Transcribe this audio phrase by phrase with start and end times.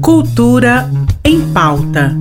[0.00, 0.90] Cultura
[1.24, 2.16] em pauta.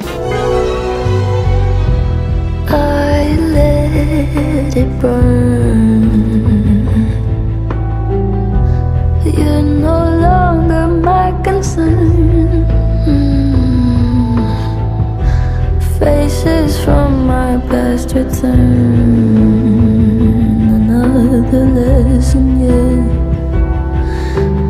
[9.25, 13.44] You're no longer my concern.
[16.45, 18.59] Faces from my past return.
[20.77, 22.59] Another lesson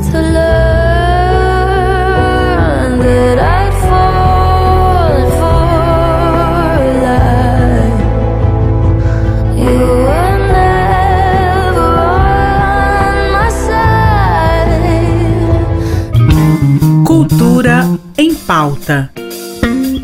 [0.10, 0.62] to learn
[3.82, 4.16] for.
[17.06, 17.78] Cultura
[18.18, 19.25] em pauta.